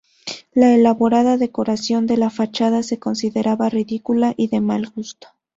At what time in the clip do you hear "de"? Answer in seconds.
2.07-2.17, 4.47-4.59